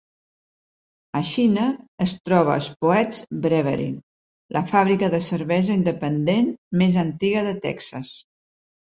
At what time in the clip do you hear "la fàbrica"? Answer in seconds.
4.57-5.09